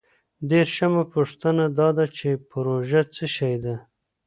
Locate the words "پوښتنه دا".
1.13-1.89